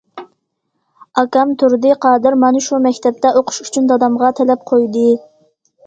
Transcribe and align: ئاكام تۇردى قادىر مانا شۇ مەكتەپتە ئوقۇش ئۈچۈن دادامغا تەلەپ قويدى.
ئاكام 1.23 1.51
تۇردى 1.63 1.93
قادىر 2.07 2.39
مانا 2.47 2.65
شۇ 2.71 2.81
مەكتەپتە 2.89 3.37
ئوقۇش 3.37 3.63
ئۈچۈن 3.67 3.95
دادامغا 3.97 4.35
تەلەپ 4.43 4.69
قويدى. 4.73 5.11